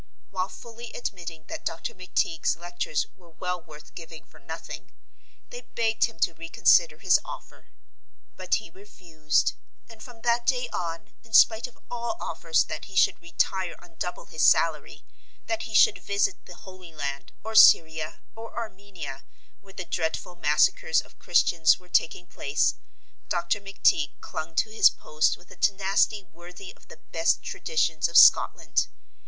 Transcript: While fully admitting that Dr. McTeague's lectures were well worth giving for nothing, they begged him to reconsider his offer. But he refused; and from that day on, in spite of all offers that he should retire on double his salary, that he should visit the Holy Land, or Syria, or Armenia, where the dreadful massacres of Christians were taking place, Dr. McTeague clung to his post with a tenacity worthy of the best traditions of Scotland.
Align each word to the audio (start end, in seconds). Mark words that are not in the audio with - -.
While 0.31 0.49
fully 0.49 0.91
admitting 0.95 1.43
that 1.45 1.63
Dr. 1.63 1.93
McTeague's 1.93 2.57
lectures 2.57 3.05
were 3.15 3.29
well 3.29 3.61
worth 3.61 3.93
giving 3.93 4.25
for 4.25 4.39
nothing, 4.39 4.89
they 5.51 5.61
begged 5.75 6.05
him 6.05 6.17
to 6.21 6.33
reconsider 6.33 6.97
his 6.97 7.19
offer. 7.23 7.67
But 8.35 8.55
he 8.55 8.71
refused; 8.71 9.53
and 9.87 10.01
from 10.01 10.21
that 10.23 10.47
day 10.47 10.67
on, 10.73 11.13
in 11.23 11.33
spite 11.33 11.67
of 11.67 11.77
all 11.91 12.17
offers 12.19 12.63
that 12.63 12.85
he 12.85 12.95
should 12.95 13.21
retire 13.21 13.75
on 13.77 13.93
double 13.99 14.25
his 14.25 14.41
salary, 14.41 15.05
that 15.45 15.69
he 15.69 15.75
should 15.75 15.99
visit 15.99 16.47
the 16.47 16.55
Holy 16.55 16.91
Land, 16.91 17.31
or 17.43 17.53
Syria, 17.53 18.21
or 18.35 18.57
Armenia, 18.57 19.23
where 19.59 19.73
the 19.73 19.85
dreadful 19.85 20.35
massacres 20.35 21.01
of 21.01 21.19
Christians 21.19 21.77
were 21.77 21.87
taking 21.89 22.25
place, 22.25 22.73
Dr. 23.29 23.61
McTeague 23.61 24.19
clung 24.19 24.55
to 24.55 24.71
his 24.71 24.89
post 24.89 25.37
with 25.37 25.51
a 25.51 25.55
tenacity 25.55 26.23
worthy 26.23 26.73
of 26.75 26.87
the 26.87 26.97
best 27.11 27.43
traditions 27.43 28.07
of 28.07 28.17
Scotland. 28.17 28.87